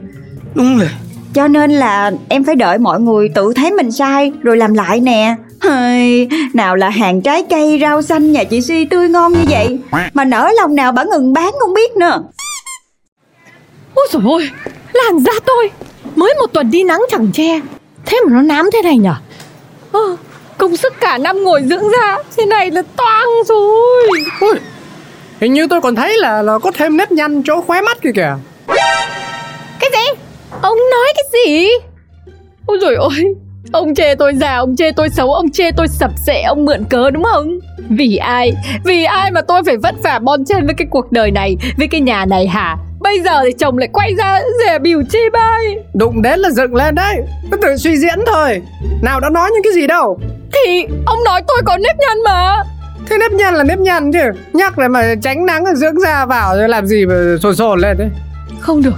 Đúng 0.55 0.77
là 0.77 0.89
Cho 1.33 1.47
nên 1.47 1.71
là 1.71 2.11
em 2.29 2.43
phải 2.43 2.55
đợi 2.55 2.77
mọi 2.77 2.99
người 2.99 3.29
tự 3.29 3.53
thấy 3.55 3.71
mình 3.71 3.91
sai 3.91 4.31
Rồi 4.41 4.57
làm 4.57 4.73
lại 4.73 4.99
nè. 4.99 5.35
Hơi, 5.59 6.27
nào 6.53 6.75
là 6.75 6.89
hàng 6.89 7.21
trái 7.21 7.45
cây, 7.49 7.77
rau 7.81 8.01
xanh 8.01 8.31
nhà 8.31 8.43
chị 8.43 8.61
Si 8.61 8.85
tươi 8.85 9.09
ngon 9.09 9.33
như 9.33 9.45
vậy. 9.49 9.79
Mà 10.13 10.25
nở 10.25 10.49
lòng 10.61 10.75
nào 10.75 10.91
bà 10.91 11.03
ngừng 11.03 11.33
bán 11.33 11.53
không 11.59 11.73
biết 11.73 11.97
nữa 11.97 12.23
Ôi 13.97 14.07
dồi 14.11 14.21
ôi 14.25 14.49
Làn 14.93 15.19
da 15.19 15.31
tôi 15.45 15.71
Mới 16.15 16.33
một 16.39 16.53
tuần 16.53 16.71
đi 16.71 16.83
nắng 16.83 17.01
chẳng 17.09 17.31
che 17.33 17.59
Thế 18.05 18.19
mà 18.25 18.35
nó 18.35 18.41
nám 18.41 18.69
thế 18.73 18.81
này 18.81 18.97
nhở 18.97 19.13
Ơ, 19.91 20.15
Công 20.57 20.77
sức 20.77 20.93
cả 20.99 21.17
năm 21.17 21.43
ngồi 21.43 21.61
dưỡng 21.65 21.83
da 21.91 22.17
Thế 22.37 22.45
này 22.45 22.71
là 22.71 22.81
toang 22.95 23.27
rồi 23.47 24.25
Ui, 24.39 24.59
hình 25.39 25.53
như 25.53 25.67
tôi 25.67 25.81
còn 25.81 25.95
thấy 25.95 26.17
là 26.17 26.41
là 26.41 26.59
có 26.59 26.71
thêm 26.71 26.97
nếp 26.97 27.11
nhăn 27.11 27.43
chỗ 27.45 27.61
khóe 27.61 27.81
mắt 27.81 28.01
kìa 28.01 28.11
kìa 28.15 28.35
Cái 29.79 29.89
gì 29.93 30.21
Ông 30.61 30.77
nói 30.91 31.13
cái 31.15 31.23
gì 31.33 31.69
Ôi 32.65 32.77
dồi 32.81 32.95
ôi 32.95 33.35
Ông 33.71 33.95
chê 33.95 34.15
tôi 34.15 34.33
già, 34.35 34.55
ông 34.55 34.75
chê 34.75 34.91
tôi 34.91 35.09
xấu, 35.09 35.33
ông 35.33 35.51
chê 35.51 35.71
tôi 35.71 35.87
sập 35.87 36.11
sệ, 36.25 36.41
ông 36.41 36.65
mượn 36.65 36.83
cớ 36.89 37.09
đúng 37.09 37.23
không? 37.23 37.59
Vì 37.89 38.17
ai? 38.17 38.53
Vì 38.85 39.03
ai 39.03 39.31
mà 39.31 39.41
tôi 39.41 39.61
phải 39.65 39.77
vất 39.77 39.95
vả 40.03 40.19
bon 40.19 40.45
chen 40.45 40.65
với 40.65 40.75
cái 40.77 40.87
cuộc 40.91 41.11
đời 41.11 41.31
này, 41.31 41.57
với 41.77 41.87
cái 41.87 42.01
nhà 42.01 42.25
này 42.25 42.47
hả? 42.47 42.77
Bây 43.07 43.21
giờ 43.21 43.41
thì 43.43 43.51
chồng 43.59 43.77
lại 43.77 43.89
quay 43.93 44.13
ra 44.17 44.41
rẻ 44.65 44.79
biểu 44.79 45.01
chê 45.09 45.29
bai. 45.33 45.75
Đụng 45.93 46.21
đến 46.21 46.39
là 46.39 46.49
dựng 46.49 46.75
lên 46.75 46.95
đấy. 46.95 47.15
Cứ 47.51 47.57
tự 47.57 47.77
suy 47.77 47.97
diễn 47.97 48.19
thôi. 48.27 48.61
Nào 49.01 49.19
đã 49.19 49.29
nói 49.29 49.49
những 49.53 49.63
cái 49.63 49.73
gì 49.73 49.87
đâu. 49.87 50.19
Thì 50.53 50.85
ông 51.05 51.23
nói 51.23 51.41
tôi 51.47 51.57
có 51.65 51.77
nếp 51.77 51.95
nhăn 51.99 52.23
mà. 52.23 52.63
Thế 53.09 53.17
nếp 53.17 53.31
nhăn 53.31 53.53
là 53.53 53.63
nếp 53.63 53.79
nhăn 53.79 54.11
chứ. 54.11 54.19
Nhắc 54.53 54.79
lại 54.79 54.89
mà 54.89 55.15
tránh 55.23 55.45
nắng 55.45 55.65
rồi 55.65 55.75
dưỡng 55.75 55.99
da 55.99 56.25
vào 56.25 56.57
rồi 56.57 56.69
làm 56.69 56.87
gì 56.87 57.05
mà 57.05 57.15
sồn 57.43 57.55
sồn 57.55 57.79
lên 57.79 57.97
đấy. 57.97 58.07
Không 58.59 58.81
được. 58.81 58.95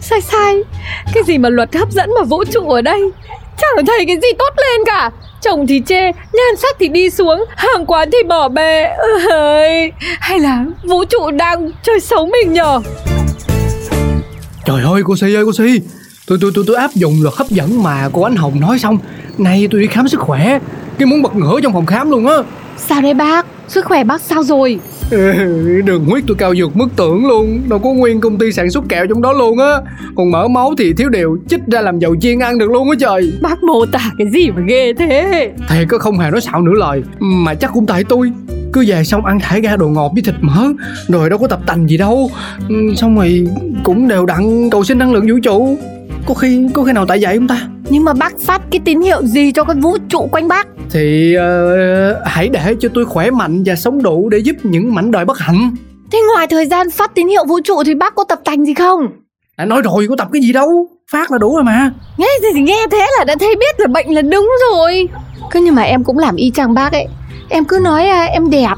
Sai 0.00 0.20
sai. 0.20 0.56
Cái 1.14 1.22
gì 1.26 1.38
mà 1.38 1.48
luật 1.48 1.74
hấp 1.74 1.90
dẫn 1.90 2.10
mà 2.14 2.22
vũ 2.22 2.44
trụ 2.44 2.68
ở 2.68 2.80
đây? 2.80 3.10
Chẳng 3.58 3.86
thấy 3.86 4.04
cái 4.06 4.16
gì 4.22 4.28
tốt 4.38 4.54
lên 4.56 4.80
cả. 4.86 5.10
Chồng 5.42 5.66
thì 5.66 5.82
chê 5.86 6.02
Nhan 6.12 6.56
sắc 6.58 6.76
thì 6.78 6.88
đi 6.88 7.10
xuống 7.10 7.44
Hàng 7.56 7.86
quán 7.86 8.10
thì 8.12 8.18
bỏ 8.28 8.48
bê. 8.48 8.84
Ơi 9.30 9.92
Hay 10.20 10.38
là 10.38 10.64
vũ 10.84 11.04
trụ 11.04 11.30
đang 11.30 11.70
chơi 11.82 12.00
xấu 12.00 12.26
mình 12.26 12.52
nhờ 12.52 12.80
Trời 14.64 14.82
ơi 14.82 15.02
cô 15.04 15.16
Si 15.16 15.34
ơi 15.34 15.44
cô 15.44 15.52
Si 15.52 15.80
Tôi 16.26 16.38
tôi 16.40 16.50
tôi 16.54 16.64
tôi 16.66 16.76
áp 16.76 16.90
dụng 16.94 17.14
luật 17.22 17.34
hấp 17.36 17.48
dẫn 17.48 17.82
mà 17.82 18.08
cô 18.12 18.22
Ánh 18.22 18.36
Hồng 18.36 18.60
nói 18.60 18.78
xong. 18.78 18.98
Nay 19.38 19.68
tôi 19.70 19.80
đi 19.80 19.86
khám 19.86 20.08
sức 20.08 20.20
khỏe. 20.20 20.58
Cái 20.98 21.06
muốn 21.06 21.22
bật 21.22 21.36
ngửa 21.36 21.60
trong 21.60 21.72
phòng 21.72 21.86
khám 21.86 22.10
luôn 22.10 22.26
á. 22.26 22.36
Sao 22.76 23.00
đấy 23.00 23.14
bác? 23.14 23.46
Sức 23.68 23.84
khỏe 23.84 24.04
bác 24.04 24.20
sao 24.20 24.42
rồi? 24.42 24.80
Đường 25.84 26.04
huyết 26.06 26.24
tôi 26.26 26.36
cao 26.36 26.54
vượt 26.56 26.76
mức 26.76 26.88
tưởng 26.96 27.26
luôn. 27.26 27.62
Đâu 27.68 27.78
có 27.78 27.90
nguyên 27.90 28.20
công 28.20 28.38
ty 28.38 28.52
sản 28.52 28.70
xuất 28.70 28.84
kẹo 28.88 29.06
trong 29.06 29.22
đó 29.22 29.32
luôn 29.32 29.58
á. 29.58 29.76
Còn 30.16 30.30
mỡ 30.30 30.48
máu 30.48 30.74
thì 30.78 30.92
thiếu 30.92 31.08
đều 31.08 31.38
Chích 31.48 31.60
ra 31.66 31.80
làm 31.80 31.98
dầu 31.98 32.16
chiên 32.20 32.38
ăn 32.38 32.58
được 32.58 32.70
luôn 32.70 32.90
á 32.90 32.96
trời. 33.00 33.32
Bác 33.42 33.62
mô 33.62 33.86
tả 33.86 34.10
cái 34.18 34.26
gì 34.32 34.50
mà 34.50 34.62
ghê 34.68 34.92
thế? 34.92 35.52
Thầy 35.68 35.84
có 35.84 35.98
không 35.98 36.18
hề 36.18 36.30
nói 36.30 36.40
xạo 36.40 36.62
nửa 36.62 36.74
lời. 36.74 37.02
Mà 37.18 37.54
chắc 37.54 37.70
cũng 37.74 37.86
tại 37.86 38.04
tôi 38.04 38.32
Cứ 38.72 38.84
về 38.86 39.04
xong 39.04 39.24
ăn 39.26 39.40
thải 39.40 39.60
ra 39.60 39.76
đồ 39.76 39.88
ngọt 39.88 40.10
với 40.14 40.22
thịt 40.22 40.34
mỡ 40.40 40.66
Rồi 41.08 41.30
đâu 41.30 41.38
có 41.38 41.46
tập 41.48 41.60
tành 41.66 41.86
gì 41.88 41.96
đâu. 41.96 42.30
Ừ, 42.68 42.74
Xong 42.96 43.16
rồi 43.16 43.46
cũng 43.84 44.08
đều 44.08 44.26
đặn 44.26 44.70
cầu 44.70 44.84
xin 44.84 44.98
năng 44.98 45.12
lượng 45.12 45.26
vũ 45.28 45.38
trụ. 45.42 45.76
Có 46.26 46.34
khi 46.34 46.66
có 46.74 46.82
khi 46.82 46.92
nào 46.92 47.06
tại 47.06 47.18
vậy 47.20 47.36
không 47.38 47.48
ta? 47.48 47.68
Nhưng 47.88 48.04
mà 48.04 48.12
bác 48.12 48.38
phát 48.38 48.62
cái 48.70 48.80
tín 48.84 49.00
hiệu 49.00 49.22
gì 49.22 49.52
cho 49.52 49.64
cái 49.64 49.76
vũ 49.76 49.96
trụ 50.08 50.28
quanh 50.32 50.48
bác? 50.48 50.66
Thì 50.90 51.34
ờ, 51.34 52.22
hãy 52.24 52.48
để 52.48 52.74
cho 52.80 52.88
tôi 52.94 53.04
khỏe 53.04 53.30
mạnh 53.30 53.62
và 53.66 53.74
sống 53.76 54.02
đủ 54.02 54.28
Để 54.28 54.38
giúp 54.38 54.56
những 54.62 54.94
mảnh 54.94 55.10
đời 55.10 55.24
bất 55.24 55.38
hạnh. 55.38 55.76
Thế 56.12 56.18
ngoài 56.34 56.46
thời 56.50 56.66
gian 56.66 56.90
phát 56.90 57.14
tín 57.14 57.28
hiệu 57.28 57.44
vũ 57.48 57.60
trụ 57.64 57.82
thì 57.86 57.94
bác 57.94 58.14
có 58.14 58.24
tập 58.24 58.40
tành 58.44 58.64
gì 58.64 58.74
không? 58.74 59.00
Đã 59.58 59.64
nói 59.64 59.82
rồi 59.82 60.06
có 60.08 60.16
tập 60.16 60.28
cái 60.32 60.42
gì 60.42 60.52
đâu. 60.52 60.88
Phát 61.10 61.30
là 61.32 61.38
đủ 61.38 61.54
rồi 61.54 61.64
mà. 61.64 61.92
Nghe 62.18 62.26
thì, 62.42 62.48
thì 62.54 62.60
nghe 62.60 62.86
thế 62.90 63.06
là 63.18 63.24
đã 63.24 63.34
thấy 63.40 63.54
biết 63.60 63.74
là 63.80 63.86
bệnh 63.86 64.08
là 64.14 64.22
đúng 64.22 64.50
rồi. 64.72 65.08
Cứ 65.50 65.60
nhưng 65.64 65.74
mà 65.74 65.82
em 65.82 66.04
cũng 66.04 66.18
làm 66.18 66.36
y 66.36 66.50
chang 66.54 66.74
bác 66.74 66.92
ấy 66.92 67.06
Em 67.50 67.64
cứ 67.64 67.78
nói 67.78 68.06
à, 68.06 68.24
em 68.24 68.50
đẹp. 68.50 68.74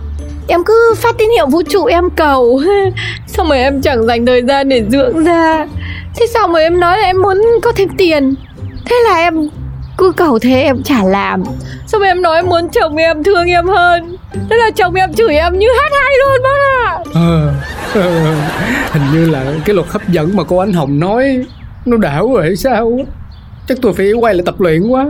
Em 0.48 0.64
cứ 0.64 0.94
phát 0.96 1.18
tín 1.18 1.30
hiệu 1.30 1.46
vũ 1.46 1.62
trụ 1.62 1.84
em 1.84 2.10
cầu. 2.10 2.60
Xong 3.26 3.48
rồi 3.48 3.58
em 3.58 3.82
chẳng 3.82 4.06
dành 4.06 4.26
thời 4.26 4.42
gian 4.42 4.68
để 4.68 4.84
dưỡng 4.90 5.24
ra 5.24 5.66
Thế 6.16 6.26
xong 6.26 6.52
rồi 6.52 6.62
em 6.62 6.80
nói 6.80 6.98
là 6.98 7.06
em 7.06 7.22
muốn 7.22 7.42
có 7.62 7.72
thêm 7.72 7.88
tiền? 7.98 8.34
Thế 8.86 8.96
là 9.08 9.16
em 9.16 9.48
cứ 9.98 10.12
cầu 10.16 10.38
thế 10.38 10.62
em 10.62 10.82
chả 10.82 11.04
làm. 11.04 11.42
Xong 11.86 12.00
rồi 12.00 12.08
em 12.08 12.22
nói 12.22 12.36
em 12.36 12.46
muốn 12.46 12.68
chồng 12.68 12.96
em 12.96 13.22
thương 13.22 13.46
em 13.46 13.66
hơn. 13.66 14.16
Thế 14.50 14.56
là 14.56 14.70
chồng 14.76 14.94
em 14.94 15.14
chửi 15.14 15.34
em 15.34 15.58
như 15.58 15.66
hát 15.82 15.92
hay 16.02 16.14
luôn 16.18 16.42
bác 16.42 16.90
ạ. 16.90 16.98
Ờ, 17.14 17.52
ờ, 17.94 18.34
hình 18.90 19.02
như 19.12 19.30
là 19.30 19.44
cái 19.64 19.74
luật 19.74 19.88
hấp 19.88 20.08
dẫn 20.08 20.36
mà 20.36 20.44
cô 20.44 20.56
Ánh 20.58 20.72
Hồng 20.72 21.00
nói 21.00 21.44
nó 21.86 21.96
đảo 21.96 22.32
rồi 22.34 22.42
hay 22.42 22.56
sao? 22.56 22.98
Chắc 23.68 23.78
tôi 23.82 23.92
phải 23.92 24.12
quay 24.12 24.34
lại 24.34 24.42
tập 24.46 24.60
luyện 24.60 24.88
quá. 24.88 25.06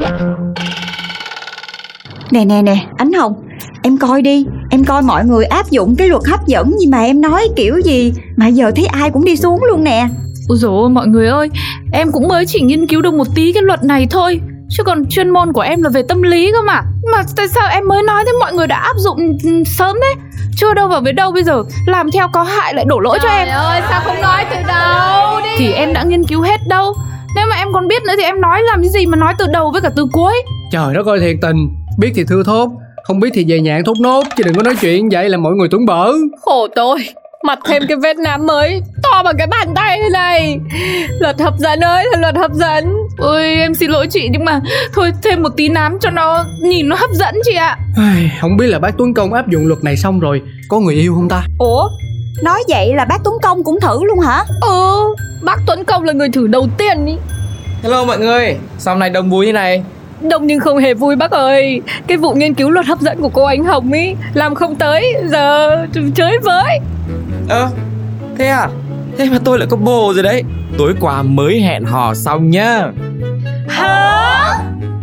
Nè 2.31 2.45
nè 2.45 2.63
nè 2.63 2.77
Ánh 2.97 3.13
Hồng 3.13 3.43
Em 3.83 3.99
coi 3.99 4.23
đi 4.23 4.45
Em 4.71 4.85
coi 4.85 5.03
mọi 5.03 5.25
người 5.25 5.45
áp 5.45 5.71
dụng 5.71 5.97
cái 5.97 6.09
luật 6.09 6.23
hấp 6.27 6.47
dẫn 6.47 6.79
gì 6.79 6.87
mà 6.87 6.99
em 6.99 7.21
nói 7.21 7.49
kiểu 7.57 7.79
gì 7.85 8.13
Mà 8.37 8.47
giờ 8.47 8.71
thấy 8.77 8.87
ai 8.87 9.11
cũng 9.11 9.25
đi 9.25 9.37
xuống 9.37 9.65
luôn 9.65 9.85
nè. 9.85 10.09
Ôi 10.49 10.59
dồi 10.59 10.71
ôi 10.71 10.91
mọi 10.91 11.07
người 11.07 11.29
ơi 11.29 11.49
Em 11.93 12.13
cũng 12.13 12.29
mới 12.29 12.47
chỉ 12.47 12.61
nghiên 12.61 12.87
cứu 12.87 13.03
được 13.03 13.15
một 13.15 13.27
tí 13.35 13.53
cái 13.53 13.63
luật 13.63 13.85
này 13.85 14.07
thôi 14.11 14.41
Chứ 14.69 14.83
còn 14.83 15.05
chuyên 15.11 15.31
môn 15.31 15.53
của 15.53 15.61
em 15.61 15.83
là 15.83 15.91
về 15.91 16.03
tâm 16.09 16.23
lý 16.23 16.53
cơ 16.53 16.63
mà. 16.63 16.83
Mà 17.13 17.23
tại 17.37 17.49
sao 17.49 17.69
em 17.71 17.89
mới 17.89 18.03
nói 18.03 18.25
thế 18.27 18.33
mọi 18.41 18.53
người 18.53 18.67
đã 18.67 18.77
áp 18.77 18.97
dụng 18.97 19.19
ừ, 19.45 19.63
sớm 19.67 19.97
đấy 20.01 20.15
Chưa 20.57 20.75
đâu 20.75 20.89
vào 20.89 21.01
với 21.01 21.13
đâu 21.13 21.33
bây 21.33 21.45
giờ 21.45 21.63
Làm 21.87 22.11
theo 22.11 22.29
có 22.33 22.43
hại 22.43 22.75
lại 22.75 22.85
đổ 22.89 23.01
lỗi 23.01 23.19
cho 23.23 23.29
em. 23.29 23.47
Trời 23.47 23.57
ơi 23.57 23.81
sao 23.89 24.01
không 24.05 24.21
nói 24.21 24.45
từ 24.51 24.57
đầu 24.69 25.41
đi. 25.43 25.49
Thì 25.59 25.73
em 25.73 25.93
đã 25.93 26.03
nghiên 26.03 26.25
cứu 26.25 26.43
hết 26.43 26.61
đâu. 26.69 26.95
Nếu 27.37 27.47
mà 27.51 27.57
em 27.57 27.69
còn 27.73 27.89
biết 27.89 28.03
nữa 28.03 28.13
thì 28.17 28.23
em 28.23 28.41
nói 28.41 28.63
làm 28.63 28.83
cái 28.83 28.91
gì 28.91 29.07
mà 29.07 29.17
nói 29.17 29.35
từ 29.39 29.47
đầu 29.53 29.71
với 29.71 29.81
cả 29.81 29.91
từ 29.97 30.07
cuối? 30.13 30.35
Trời 30.73 30.95
đất 30.95 31.07
ơi 31.07 31.21
thiệt 31.21 31.37
tình. 31.43 31.69
Biết 31.99 32.13
thì 32.15 32.25
thưa 32.29 32.43
thốt 32.47 32.71
không 33.03 33.21
biết 33.21 33.31
thì 33.35 33.45
về 33.49 33.61
nhạn 33.61 33.85
thốt 33.85 34.01
nốt 34.01 34.23
chứ 34.37 34.43
đừng 34.43 34.55
có 34.55 34.63
nói 34.63 34.75
chuyện 34.81 35.09
vậy 35.09 35.29
là 35.29 35.37
mọi 35.37 35.53
người 35.53 35.69
tưởng 35.71 35.87
bở. 35.87 36.13
Khổ 36.43 36.69
tôi 36.77 36.99
Mặt 37.45 37.59
thêm 37.69 37.83
cái 37.89 37.97
vết 37.97 38.17
nám 38.17 38.47
mới 38.47 38.83
To 39.03 39.23
bằng 39.23 39.35
cái 39.39 39.47
bàn 39.47 39.69
tay 39.75 39.99
thế 40.03 40.09
này. 40.13 40.59
Luật 41.21 41.41
hấp 41.41 41.59
dẫn 41.59 41.81
ơi 41.81 42.05
là 42.13 42.19
luật 42.21 42.37
hấp 42.37 42.53
dẫn. 42.53 42.95
Ôi 43.19 43.43
em 43.43 43.75
xin 43.75 43.91
lỗi 43.91 44.07
chị 44.11 44.29
nhưng 44.33 44.45
mà 44.45 44.61
Thôi 44.95 45.13
thêm 45.23 45.43
một 45.43 45.49
tí 45.57 45.69
nám 45.69 45.99
cho 46.01 46.11
nó 46.11 46.45
nhìn 46.63 46.89
nó 46.89 46.97
hấp 46.97 47.11
dẫn 47.13 47.35
chị 47.45 47.55
ạ. 47.55 47.79
Ai, 47.97 48.33
không 48.41 48.57
biết 48.57 48.67
là 48.67 48.79
bác 48.79 48.91
Tuấn 48.99 49.15
Công 49.15 49.33
áp 49.33 49.49
dụng 49.49 49.67
luật 49.67 49.85
này 49.85 49.97
xong 49.97 50.21
rồi 50.21 50.43
có 50.69 50.81
người 50.81 50.95
yêu 50.95 51.15
không 51.15 51.29
ta? 51.29 51.43
Ủa 51.59 51.89
Nói 52.43 52.63
vậy 52.69 52.95
là 52.95 53.05
bác 53.05 53.19
Tuấn 53.25 53.35
Công 53.43 53.65
cũng 53.65 53.81
thử 53.81 54.05
luôn 54.05 54.19
hả? 54.19 54.45
Ừ 54.61 55.15
Bác 55.43 55.57
Tuấn 55.67 55.85
Công 55.85 56.05
là 56.05 56.13
người 56.13 56.29
thử 56.29 56.47
đầu 56.47 56.69
tiên 56.79 57.07
ý. 57.07 57.15
Hello 57.83 58.05
mọi 58.05 58.19
người, 58.19 58.57
hôm 58.87 58.99
nay 58.99 59.11
đông 59.11 59.31
vui 59.31 59.47
như 59.47 59.53
này? 59.53 59.83
Đông 60.29 60.47
nhưng 60.47 60.61
không 60.61 60.79
hề 60.79 60.95
vui 60.95 61.17
bác 61.17 61.31
ơi. 61.31 61.81
Cái 62.07 62.17
vụ 62.17 62.35
nghiên 62.35 62.55
cứu 62.55 62.71
luật 62.71 62.87
hấp 62.87 63.01
dẫn 63.01 63.21
của 63.21 63.29
cô 63.29 63.45
Ánh 63.45 63.65
Hồng 63.65 63.93
ý 63.93 64.15
Làm 64.35 64.55
không 64.55 64.75
tới. 64.75 65.15
Giờ 65.27 65.87
chơi 66.15 66.39
với. 66.39 66.79
Ơ, 67.49 67.69
thế 68.39 68.47
à? 68.47 68.69
Thế 69.19 69.29
mà 69.31 69.39
tôi 69.45 69.59
lại 69.59 69.69
có 69.71 69.77
bồ 69.77 70.13
rồi 70.15 70.23
đấy. 70.23 70.43
Tối 70.79 70.95
qua 71.01 71.23
mới 71.23 71.61
hẹn 71.61 71.85
hò 71.85 72.15
xong 72.15 72.51
nhá. 72.51 72.89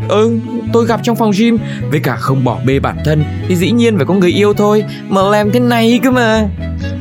Ừ, 0.09 0.31
tôi 0.73 0.85
gặp 0.85 0.99
trong 1.03 1.15
phòng 1.15 1.31
gym 1.37 1.57
Với 1.91 1.99
cả 1.99 2.15
không 2.15 2.43
bỏ 2.43 2.57
bê 2.65 2.79
bản 2.79 2.97
thân 3.05 3.23
Thì 3.47 3.55
dĩ 3.55 3.71
nhiên 3.71 3.97
phải 3.97 4.05
có 4.05 4.13
người 4.13 4.31
yêu 4.31 4.53
thôi. 4.53 4.83
Mà 5.09 5.21
làm 5.21 5.51
thế 5.51 5.59
này 5.59 5.99
cơ 6.03 6.11
mà. 6.11 6.47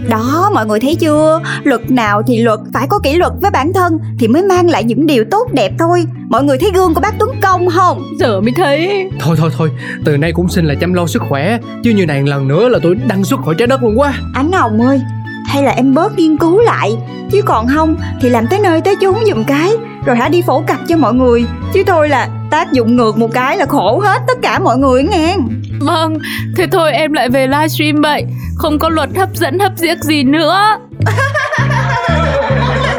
Đó 0.08 0.50
mọi 0.54 0.66
người 0.66 0.80
thấy 0.80 0.94
chưa? 0.94 1.40
Luật 1.64 1.90
nào 1.90 2.22
thì 2.26 2.42
luật 2.42 2.60
phải 2.74 2.86
có 2.90 2.98
kỷ 2.98 3.16
luật 3.16 3.32
với 3.42 3.50
bản 3.50 3.72
thân 3.72 3.98
Thì 4.18 4.28
mới 4.28 4.42
mang 4.42 4.70
lại 4.70 4.84
những 4.84 5.06
điều 5.06 5.24
tốt 5.30 5.48
đẹp 5.52 5.72
thôi. 5.78 6.04
Mọi 6.28 6.44
người 6.44 6.58
thấy 6.58 6.70
gương 6.74 6.94
của 6.94 7.00
bác 7.00 7.18
Tuấn 7.18 7.30
Công 7.42 7.68
không? 7.68 8.02
Giờ 8.20 8.40
mới 8.40 8.52
thấy. 8.56 9.08
Thôi 9.20 9.36
thôi 9.38 9.50
thôi 9.58 9.70
từ 10.04 10.16
nay 10.16 10.32
cũng 10.32 10.48
xin 10.48 10.64
là 10.64 10.74
chăm 10.74 10.92
lo 10.92 11.06
sức 11.06 11.22
khỏe 11.28 11.58
chứ 11.84 11.90
như 11.90 12.06
này 12.06 12.22
lần 12.22 12.48
nữa 12.48 12.68
là 12.68 12.78
tôi 12.82 12.94
đăng 12.94 13.24
xuất 13.24 13.40
khỏi 13.44 13.54
trái 13.58 13.66
đất 13.66 13.82
luôn 13.82 13.98
quá. 13.98 14.14
Ánh 14.34 14.52
Hồng 14.52 14.80
ơi 14.80 15.00
Hay 15.48 15.62
là 15.62 15.70
em 15.70 15.94
bớt 15.94 16.18
nghiên 16.18 16.36
cứu 16.36 16.60
lại. 16.60 16.96
Chứ 17.30 17.42
còn 17.42 17.66
không 17.74 17.96
thì 18.20 18.28
làm 18.28 18.46
tới 18.50 18.60
nơi 18.60 18.80
tới 18.80 18.94
chốn 19.00 19.14
giùm 19.26 19.44
cái 19.44 19.70
Rồi 20.04 20.16
hả 20.16 20.28
đi 20.28 20.42
phổ 20.42 20.60
cập 20.60 20.78
cho 20.88 20.96
mọi 20.96 21.14
người. 21.14 21.44
Chứ 21.74 21.82
tôi 21.86 22.08
là 22.08 22.28
tác 22.50 22.72
dụng 22.72 22.96
ngược 22.96 23.18
một 23.18 23.28
cái 23.34 23.56
là 23.56 23.66
khổ 23.66 24.00
hết 24.04 24.18
tất 24.26 24.38
cả 24.42 24.58
mọi 24.58 24.76
người 24.76 25.02
nghe. 25.02 25.36
Vâng 25.80 26.18
Thế 26.56 26.66
thôi 26.72 26.92
em 26.92 27.12
lại 27.12 27.28
về 27.28 27.46
livestream 27.46 28.02
vậy. 28.02 28.24
Không 28.56 28.78
có 28.78 28.88
luật 28.88 29.08
hấp 29.16 29.28
dẫn 29.34 29.58
hấp 29.58 29.72
diếc 29.76 29.98
gì 29.98 30.22
nữa. 30.22 30.78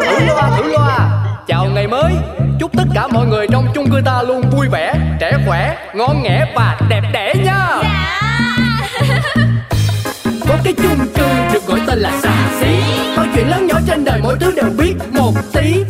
Thử 0.02 0.26
loa 0.28 0.50
thử 0.58 0.72
loa. 0.72 1.10
Chào 1.48 1.66
ngày 1.66 1.88
mới. 1.88 2.14
Chúc 2.60 2.72
tất 2.78 2.84
cả 2.96 3.08
mọi 3.08 3.28
người 3.28 3.48
trong 3.52 3.68
chung 3.76 3.90
cư 3.92 4.02
ta 4.06 4.24
luôn 4.28 4.42
vui 4.52 4.68
vẻ 4.72 4.94
trẻ 5.20 5.38
khỏe 5.46 5.78
ngon 5.94 6.24
nghẻ 6.24 6.46
và 6.56 6.78
đẹp 6.90 7.02
đẽ 7.14 7.34
nha. 7.44 7.68
Có 10.48 10.56
cái 10.64 10.74
chung 10.74 11.08
cư 11.16 11.26
được 11.54 11.66
gọi 11.68 11.80
tên 11.88 12.00
là 12.00 12.12
xà 12.22 12.34
xí. 12.60 12.76
Mọi 13.16 13.28
chuyện 13.36 13.50
lớn 13.50 13.68
nhỏ 13.68 13.76
trên 13.88 14.06
đời 14.06 14.20
mỗi 14.24 14.36
thứ 14.40 14.52
đều 14.56 14.70
biết 14.78 14.94
một 15.12 15.34
tí 15.54 15.84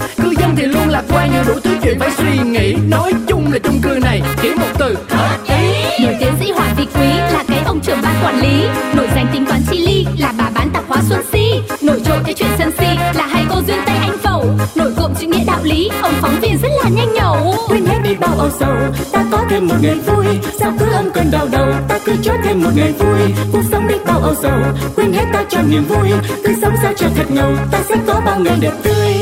lạc 1.00 1.06
quan 1.16 1.30
nhưng 1.34 1.46
đủ 1.48 1.54
thứ 1.64 1.78
chuyện 1.84 2.00
phải 2.00 2.12
suy 2.18 2.38
nghĩ. 2.38 2.74
Nói 2.74 3.14
chung 3.28 3.54
là 3.54 3.60
chung 3.64 3.82
cư 3.82 4.00
này 4.04 4.22
chỉ 4.42 4.50
một 4.50 4.68
từ. 4.80 4.98
Hợp 5.10 5.38
ý 5.48 6.06
Nổi 6.06 6.16
tiến 6.20 6.34
sĩ 6.40 6.52
Hoàng 6.52 6.76
Vị 6.78 6.88
Quý 6.96 7.08
là 7.08 7.44
cái 7.48 7.60
ông 7.66 7.80
trưởng 7.80 8.02
ban 8.02 8.16
quản 8.24 8.40
lý. 8.42 8.64
Nổi 8.96 9.08
danh 9.16 9.28
tính 9.34 9.46
toán 9.46 9.62
chi 9.70 9.78
ly 9.78 10.06
là 10.18 10.34
bà 10.38 10.50
bán 10.56 10.70
tạp 10.70 10.84
hóa 10.88 10.98
Xuân 11.10 11.22
Si. 11.32 11.62
Nổi 11.82 12.02
trội 12.06 12.18
cái 12.26 12.34
chuyện 12.34 12.50
sân 12.58 12.72
si 12.78 12.86
là 13.16 13.28
hai 13.28 13.46
cô 13.50 13.56
duyên 13.68 13.78
Tây 13.86 13.96
Anh 14.02 14.18
Phẩu. 14.24 14.46
Nổi 14.76 14.94
cộm 14.98 15.14
chữ 15.20 15.28
nghĩa 15.28 15.44
đạo 15.46 15.60
lý, 15.64 15.90
ông 16.02 16.14
phóng 16.22 16.40
viên 16.42 16.58
rất 16.62 16.70
là 16.84 16.90
nhanh 16.90 17.14
nhẩu. 17.14 17.56
Quên 17.68 17.86
hết 17.86 18.00
đi 18.04 18.16
bao 18.20 18.36
âu 18.38 18.50
sầu 18.60 18.76
ta 19.12 19.24
có 19.32 19.44
thêm 19.50 19.68
một 19.68 19.76
ngày 19.82 19.96
vui. 19.96 20.26
Sao 20.60 20.74
cứ 20.80 20.86
âm 20.92 21.12
cơn 21.12 21.32
đau 21.32 21.48
đầu 21.52 21.68
ta 21.88 22.00
cứ 22.06 22.14
cho 22.24 22.34
thêm 22.44 22.64
một 22.64 22.72
ngày 22.76 22.92
vui. 23.00 23.34
Cuộc 23.52 23.64
sống 23.72 23.88
đi 23.88 23.96
bao 24.06 24.20
âu 24.20 24.36
sầu 24.42 24.60
quên 24.96 25.14
hết 25.14 25.26
ta 25.34 25.44
cho 25.50 25.62
niềm 25.62 25.84
vui. 25.84 26.10
Cứ 26.44 26.54
sống 26.62 26.74
sao 26.82 26.94
cho 26.98 27.08
thật 27.16 27.32
ngầu 27.32 27.52
ta 27.72 27.80
sẽ 27.90 27.96
có 28.08 28.22
bao 28.26 28.40
ngày 28.40 28.58
đẹp 28.62 28.74
tươi 28.84 29.16